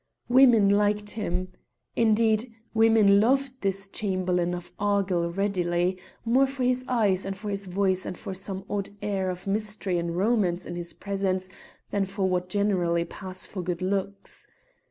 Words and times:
Women 0.29 0.67
liked 0.69 1.11
him. 1.11 1.49
Indeed 1.95 2.51
women 2.73 3.19
loved 3.19 3.61
this 3.61 3.87
Chamberlain 3.87 4.55
of 4.55 4.71
Argyll 4.79 5.29
readily, 5.31 5.99
more 6.25 6.47
for 6.47 6.63
his 6.63 6.83
eyes 6.87 7.23
and 7.23 7.37
for 7.37 7.49
his 7.51 7.67
voice 7.67 8.07
and 8.07 8.17
for 8.17 8.33
some 8.33 8.65
odd 8.67 8.89
air 9.03 9.29
of 9.29 9.45
mystery 9.45 9.99
and 9.99 10.17
romance 10.17 10.65
in 10.65 10.75
his 10.75 10.93
presence 10.93 11.49
than 11.91 12.05
for 12.05 12.27
what 12.27 12.49
generally 12.49 13.05
pass 13.05 13.45
for 13.45 13.61
good 13.61 13.83
looks. 13.83 14.47